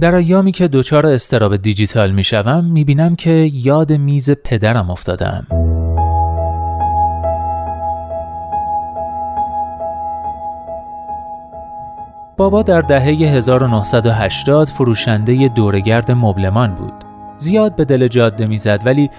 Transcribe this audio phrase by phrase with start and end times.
[0.00, 5.46] در ایامی که دچار استراب دیجیتال می‌شوم می‌بینم که یاد میز پدرم افتادم
[12.36, 16.94] بابا در دهه 1980 فروشنده دورگرد مبلمان بود.
[17.38, 19.10] زیاد به دل جاده می‌زد ولی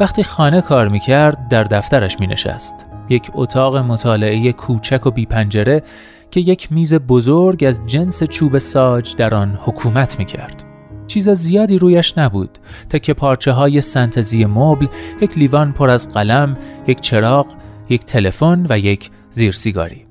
[0.00, 2.87] وقتی خانه کار می‌کرد در دفترش مینشست.
[3.08, 5.82] یک اتاق مطالعه کوچک و بی پنجره
[6.30, 10.64] که یک میز بزرگ از جنس چوب ساج در آن حکومت می کرد.
[11.06, 12.58] چیز زیادی رویش نبود
[13.02, 14.86] که پارچه های سنتزی مبل،
[15.20, 17.46] یک لیوان پر از قلم، یک چراغ،
[17.88, 20.06] یک تلفن و یک زیرسیگاری.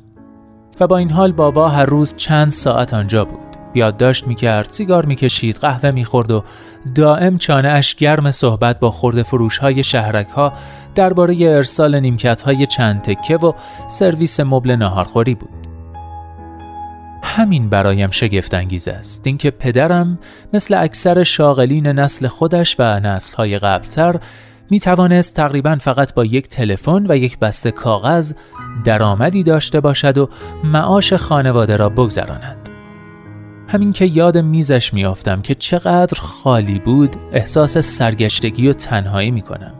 [0.79, 3.46] و با این حال بابا هر روز چند ساعت آنجا بود.
[3.75, 6.43] یادداشت می‌کرد، سیگار می‌کشید، قهوه می‌خورد و
[6.95, 10.53] دائم چانه اش گرم صحبت با خورده فروش های شهرک ها
[10.95, 13.53] درباره ارسال نیمکت های چند تکه و
[13.87, 15.49] سرویس مبل ناهارخوری بود.
[17.23, 20.19] همین برایم شگفت انگیز است اینکه پدرم
[20.53, 24.15] مثل اکثر شاغلین نسل خودش و نسلهای قبلتر
[24.69, 28.33] می توانست تقریبا فقط با یک تلفن و یک بسته کاغذ
[28.85, 30.29] درآمدی داشته باشد و
[30.63, 32.66] معاش خانواده را بگذراند.
[33.67, 39.73] همین که یاد میزش میافتم که چقدر خالی بود احساس سرگشتگی و تنهایی می کنم.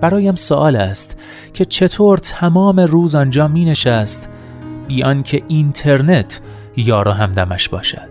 [0.00, 1.16] برایم سوال است
[1.54, 4.30] که چطور تمام روز آنجا می نشست
[4.88, 6.40] بیان که اینترنت
[6.76, 8.10] یار و همدمش باشد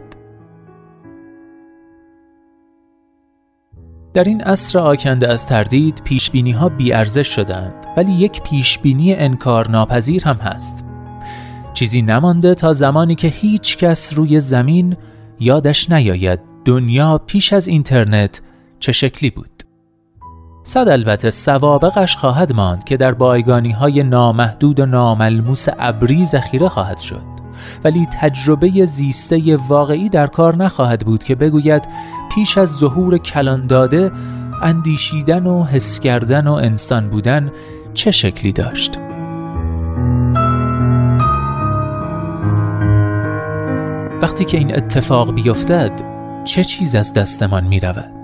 [4.14, 10.24] در این عصر آکنده از تردید پیشبینی ها بیارزش شدند ولی یک پیشبینی انکار ناپذیر
[10.24, 10.86] هم هست
[11.74, 14.98] چیزی نمانده تا زمانی که هیچ کس روی زمین
[15.40, 18.42] یادش نیاید دنیا پیش از اینترنت
[18.80, 19.64] چه شکلی بود.
[20.64, 26.98] صد البته سوابقش خواهد ماند که در بایگانی های نامحدود و ناملموس ابری ذخیره خواهد
[26.98, 27.40] شد.
[27.84, 31.84] ولی تجربه زیسته واقعی در کار نخواهد بود که بگوید
[32.36, 34.12] پیش از ظهور کلان داده
[34.62, 37.52] اندیشیدن و حس کردن و انسان بودن
[37.94, 39.09] چه شکلی داشت.
[44.22, 45.92] وقتی که این اتفاق بیفتد
[46.44, 48.19] چه چیز از دستمان می رود؟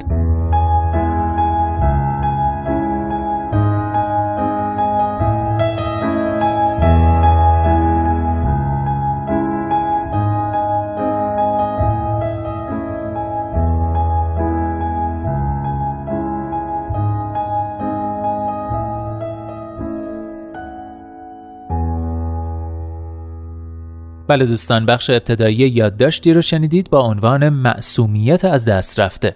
[24.36, 29.36] بله دوستان بخش ابتدایی یادداشتی رو شنیدید با عنوان معصومیت از دست رفته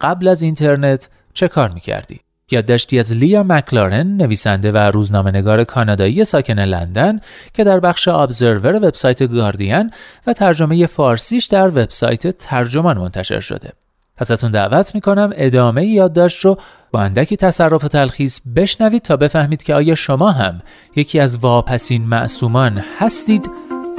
[0.00, 6.58] قبل از اینترنت چه کار می‌کردی؟ یادداشتی از لیا مکلارن نویسنده و روزنامهنگار کانادایی ساکن
[6.58, 7.20] لندن
[7.54, 9.90] که در بخش ابزرور وبسایت گاردین
[10.26, 13.72] و ترجمه فارسیش در وبسایت ترجمان منتشر شده.
[14.18, 16.58] ازتون دعوت می‌کنم ادامه یادداشت رو
[16.92, 20.60] با اندکی تصرف و تلخیص بشنوید تا بفهمید که آیا شما هم
[20.96, 23.50] یکی از واپسین معصومان هستید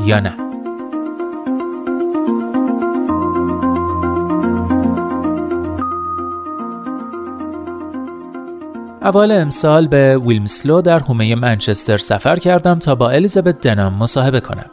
[0.05, 0.33] یا نه
[9.01, 14.65] اول امسال به ویلمسلو در حومه منچستر سفر کردم تا با الیزابت دنام مصاحبه کنم.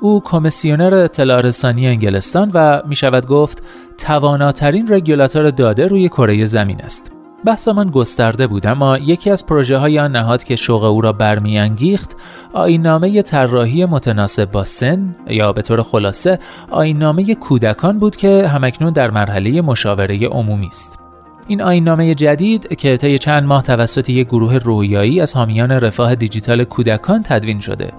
[0.00, 3.62] او کمیسیونر اطلاع رسانی انگلستان و می شود گفت
[3.98, 7.15] تواناترین رگولاتور داده روی کره زمین است.
[7.44, 12.16] بحثمان گسترده بود اما یکی از پروژه های آن نهاد که شوق او را برمیانگیخت
[12.52, 16.38] آینامه طراحی متناسب با سن یا به طور خلاصه
[16.70, 20.98] آینامه کودکان بود که همکنون در مرحله مشاوره عمومی است.
[21.46, 26.64] این آینامه جدید که طی چند ماه توسط یک گروه رویایی از حامیان رفاه دیجیتال
[26.64, 27.92] کودکان تدوین شده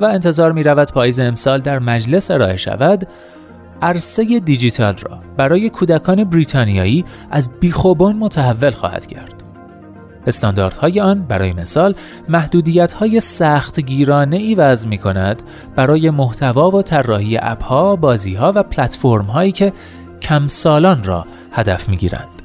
[0.00, 3.08] و انتظار می رود پاییز امسال در مجلس ارائه شود
[3.82, 9.34] عرصه دیجیتال را برای کودکان بریتانیایی از بیخوبان متحول خواهد کرد.
[10.26, 11.94] استانداردهای آن برای مثال
[12.28, 15.42] محدودیت های سخت گیرانه ای وضع می کند
[15.76, 19.72] برای محتوا و طراحی اپها، بازی ها و پلتفرم هایی که
[20.22, 22.37] کم سالان را هدف می گیرند.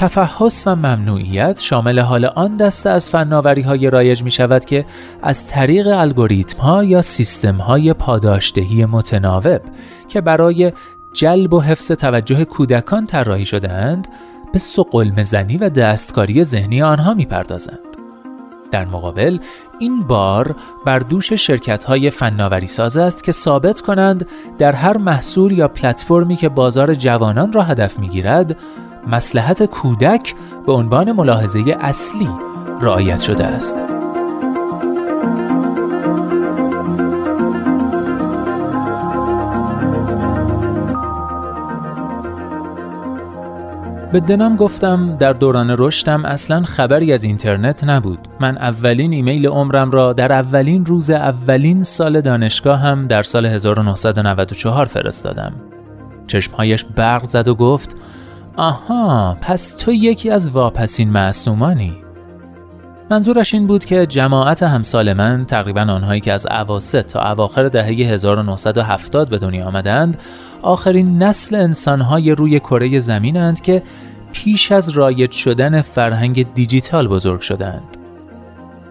[0.00, 4.84] تفحص و ممنوعیت شامل حال آن دسته از فناوری های رایج می شود که
[5.22, 9.60] از طریق الگوریتم ها یا سیستم های پاداشدهی متناوب
[10.08, 10.72] که برای
[11.12, 14.08] جلب و حفظ توجه کودکان طراحی شدهاند
[14.52, 17.78] به سقل زنی و دستکاری ذهنی آنها می‌پردازند.
[18.70, 19.38] در مقابل
[19.78, 20.56] این بار
[20.86, 24.26] بر دوش شرکت های فناوری ساز است که ثابت کنند
[24.58, 28.56] در هر محصول یا پلتفرمی که بازار جوانان را هدف می‌گیرد
[29.06, 30.34] مسلحت کودک
[30.66, 32.28] به عنوان ملاحظه اصلی
[32.80, 33.84] رعایت شده است.
[44.12, 49.90] به دنام گفتم در دوران رشدم اصلا خبری از اینترنت نبود من اولین ایمیل عمرم
[49.90, 55.52] را در اولین روز اولین سال دانشگاه هم در سال 1994 فرستادم
[56.26, 57.96] چشمهایش برق زد و گفت
[58.56, 61.96] آها پس تو یکی از واپسین معصومانی
[63.10, 67.86] منظورش این بود که جماعت همسال من تقریبا آنهایی که از عواست تا اواخر دهه
[67.86, 70.16] 1970 به دنیا آمدند
[70.62, 73.82] آخرین نسل انسانهای روی کره زمینند که
[74.32, 77.96] پیش از رایج شدن فرهنگ دیجیتال بزرگ شدند.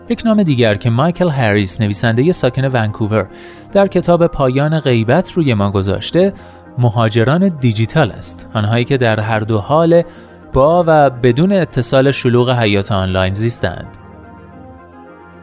[0.09, 3.27] یک نام دیگر که مایکل هریس نویسنده ساکن ونکوور
[3.71, 6.33] در کتاب پایان غیبت روی ما گذاشته
[6.79, 8.49] مهاجران دیجیتال است.
[8.53, 10.03] آنهایی که در هر دو حال
[10.53, 13.87] با و بدون اتصال شلوغ حیات آنلاین زیستند.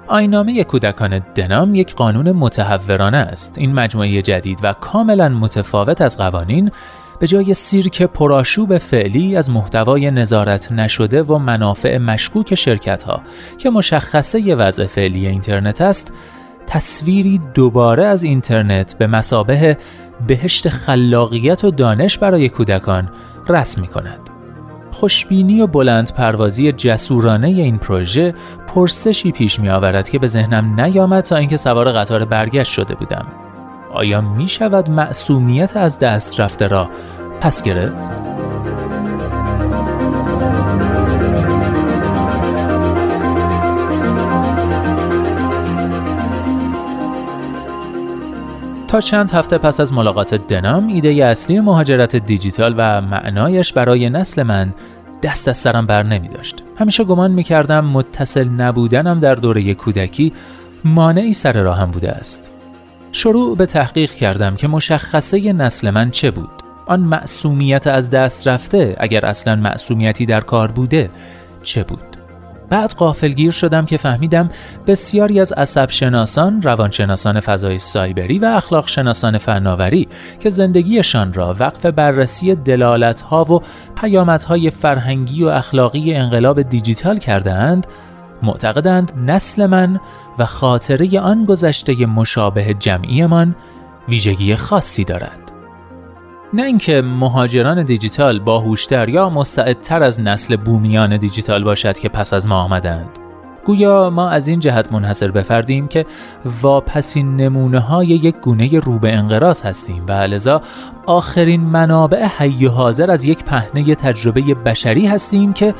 [0.06, 3.58] آینامه کودکان دنام یک قانون متحورانه است.
[3.58, 6.70] این مجموعه جدید و کاملا متفاوت از قوانین
[7.18, 13.22] به جای سیرک پراشوب فعلی از محتوای نظارت نشده و منافع مشکوک شرکت ها
[13.58, 16.12] که مشخصه وضع فعلی اینترنت است
[16.66, 19.78] تصویری دوباره از اینترنت به مسابه
[20.26, 23.08] بهشت خلاقیت و دانش برای کودکان
[23.48, 24.30] رسم می کند.
[24.90, 28.34] خوشبینی و بلند پروازی جسورانه این پروژه
[28.66, 33.26] پرسشی پیش می آورد که به ذهنم نیامد تا اینکه سوار قطار برگشت شده بودم.
[33.92, 36.90] آیا می شود معصومیت از دست رفته را
[37.40, 38.35] پس گرفت؟
[48.88, 54.42] تا چند هفته پس از ملاقات دنام ایده اصلی مهاجرت دیجیتال و معنایش برای نسل
[54.42, 54.74] من
[55.22, 56.62] دست از سرم بر نمی داشت.
[56.76, 60.32] همیشه گمان می کردم متصل نبودنم در دوره کودکی
[60.84, 62.50] مانعی سر راهم بوده است.
[63.12, 66.50] شروع به تحقیق کردم که مشخصه نسل من چه بود.
[66.86, 71.10] آن معصومیت از دست رفته اگر اصلا معصومیتی در کار بوده
[71.62, 72.15] چه بود؟
[72.70, 74.50] بعد قافلگیر شدم که فهمیدم
[74.86, 80.08] بسیاری از عصب شناسان، روانشناسان فضای سایبری و اخلاق شناسان فناوری
[80.40, 83.62] که زندگیشان را وقف بررسی دلالت ها و
[84.00, 87.86] پیامت های فرهنگی و اخلاقی انقلاب دیجیتال کردهاند،
[88.42, 90.00] معتقدند نسل من
[90.38, 93.56] و خاطره آن گذشته مشابه جمعیمان
[94.08, 95.45] ویژگی خاصی دارد.
[96.52, 102.46] نه اینکه مهاجران دیجیتال باهوشتر یا مستعدتر از نسل بومیان دیجیتال باشد که پس از
[102.46, 103.08] ما آمدند.
[103.64, 106.06] گویا ما از این جهت منحصر بفردیم که
[106.62, 110.62] واپسین نمونه های یک گونه رو به انقراض هستیم و لذا
[111.06, 115.74] آخرین منابع حی حاضر از یک پهنه تجربه بشری هستیم که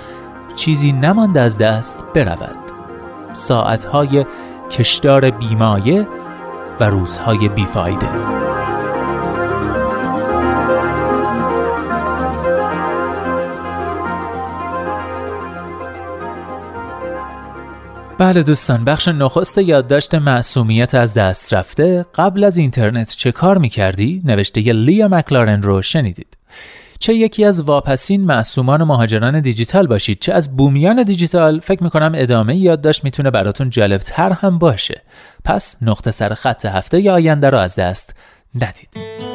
[0.56, 2.56] چیزی نمانده از دست برود.
[3.32, 4.26] ساعتهای
[4.70, 6.06] کشدار بیمایه
[6.80, 8.45] و روزهای بیفایده.
[18.26, 22.06] بله دوستان بخش نخست یادداشت معصومیت از دست رفته.
[22.14, 26.36] قبل از اینترنت چه کار می‌کردی؟ نوشته لیا مکلارن رو شنیدید.
[26.98, 30.18] چه یکی از واپسین معصومان مهاجران دیجیتال باشید.
[30.20, 31.60] چه از بومیان دیجیتال.
[31.60, 35.02] فکر می‌کنم ادامه یادداشت می‌تونه براتون جالبتر هم باشه.
[35.44, 38.14] پس نقطه سر خط هفته یا آینده رو از دست
[38.54, 39.25] ندید.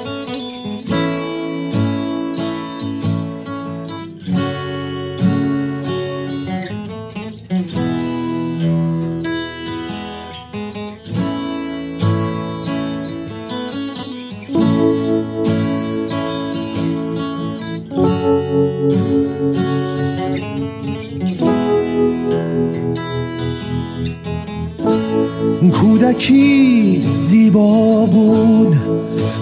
[25.81, 28.75] کودکی زیبا بود.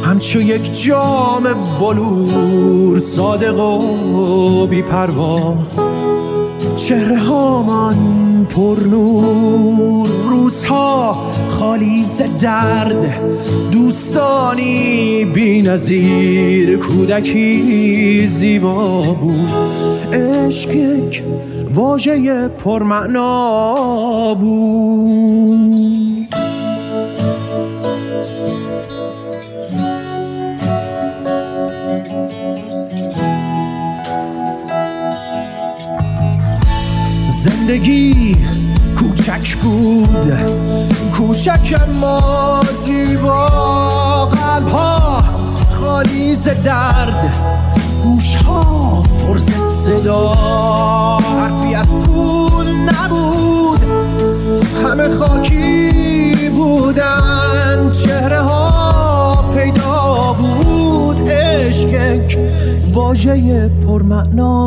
[0.03, 1.43] همچو یک جام
[1.79, 5.55] بلور صادق و بیپروا.
[6.77, 7.97] چهره هامان
[8.49, 11.17] پر نور روزها
[11.49, 13.19] خالی ز درد.
[13.71, 19.51] دوستانی بی نظیر کودکی زیبا بود.
[20.13, 21.23] عشق یک
[21.73, 23.75] واژه پرمعنا
[24.35, 26.18] بود.
[37.69, 38.35] زندگی
[38.99, 40.33] کوچک بود.
[41.17, 43.45] کوچک ما زیبا.
[44.25, 45.23] قلب ها
[45.79, 46.35] خالی
[46.65, 47.37] درد.
[48.03, 49.49] گوش ها پرز
[49.85, 50.31] صدا.
[51.41, 53.79] حرفی از پول نبود.
[54.85, 57.91] همه خاکی بودن.
[57.91, 61.29] چهره ها پیدا بود.
[61.29, 62.21] عشق
[62.93, 64.58] واژه پرمعنا.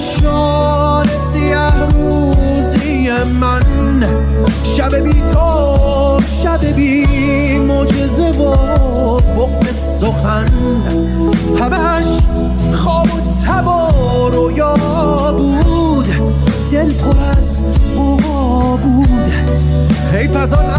[0.00, 4.06] پیشان سیه روزی من.
[4.64, 8.54] شب بی تو شب بی مجزه و
[9.16, 9.68] بغز
[10.00, 10.46] سخن.
[11.60, 12.06] همش
[12.74, 14.74] خواب و تب و رویا
[15.62, 16.08] بود.
[16.72, 17.62] دل پر از
[18.82, 19.32] بود.
[20.12, 20.70] حیف از آن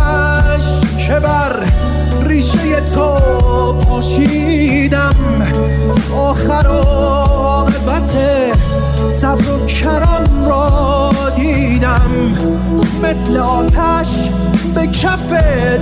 [13.11, 14.29] مثل آتش
[14.75, 15.29] به کف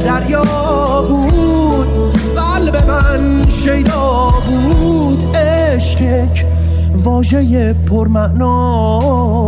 [0.06, 1.88] دریا بود.
[2.36, 5.36] قلب من شیدا بود.
[5.36, 6.28] عشق
[7.04, 9.39] واژه پرمعنا.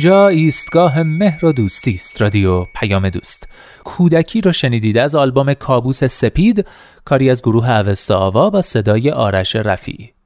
[0.00, 3.48] اینجا ایستگاه مهر و دوستی است رادیو پیام دوست.
[3.84, 6.66] کودکی رو شنیدید از آلبوم کابوس سپید
[7.04, 10.12] کاری از گروه اوستا آوا با صدای آرش رفی